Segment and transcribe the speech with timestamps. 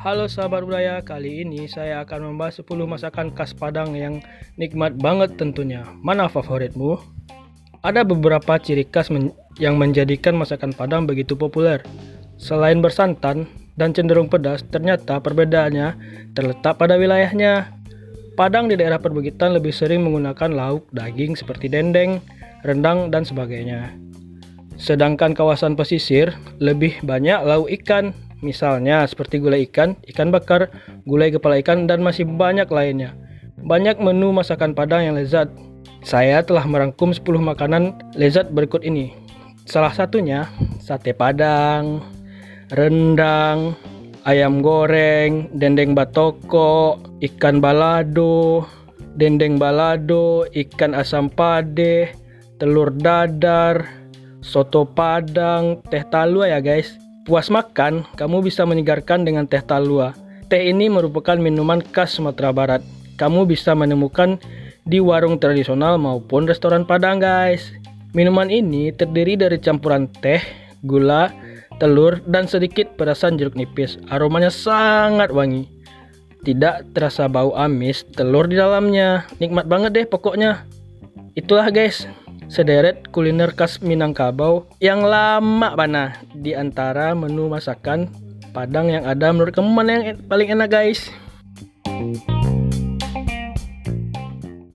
[0.00, 4.24] Halo sahabat budaya, kali ini saya akan membahas 10 masakan khas Padang yang
[4.56, 5.84] nikmat banget tentunya.
[6.00, 6.96] Mana favoritmu?
[7.84, 11.84] Ada beberapa ciri khas men yang menjadikan masakan Padang begitu populer.
[12.40, 13.44] Selain bersantan
[13.76, 15.94] dan cenderung pedas, ternyata perbedaannya
[16.32, 17.76] terletak pada wilayahnya.
[18.40, 22.24] Padang di daerah perbukitan lebih sering menggunakan lauk daging seperti dendeng,
[22.64, 24.09] rendang, dan sebagainya.
[24.80, 30.72] Sedangkan kawasan pesisir lebih banyak lauk ikan Misalnya seperti gulai ikan, ikan bakar,
[31.04, 33.12] gulai kepala ikan, dan masih banyak lainnya.
[33.60, 35.52] Banyak menu masakan Padang yang lezat.
[36.00, 39.12] Saya telah merangkum 10 makanan lezat berikut ini.
[39.68, 40.48] Salah satunya
[40.80, 42.00] sate Padang,
[42.72, 43.76] rendang,
[44.24, 48.64] ayam goreng, dendeng batoko, ikan balado,
[49.20, 52.08] dendeng balado, ikan asam pade,
[52.56, 53.84] telur dadar,
[54.50, 56.98] soto padang, teh talua ya guys.
[57.22, 60.10] Puas makan, kamu bisa menyegarkan dengan teh talua.
[60.50, 62.82] Teh ini merupakan minuman khas Sumatera Barat.
[63.14, 64.42] Kamu bisa menemukan
[64.82, 67.70] di warung tradisional maupun restoran Padang, guys.
[68.10, 70.42] Minuman ini terdiri dari campuran teh,
[70.82, 71.30] gula,
[71.78, 74.02] telur, dan sedikit perasan jeruk nipis.
[74.10, 75.70] Aromanya sangat wangi.
[76.42, 79.30] Tidak terasa bau amis, telur di dalamnya.
[79.38, 80.66] Nikmat banget deh pokoknya.
[81.38, 82.10] Itulah guys,
[82.50, 88.10] sederet kuliner khas Minangkabau yang lama mana di antara menu masakan
[88.50, 91.06] Padang yang ada menurut kamu mana yang paling enak guys?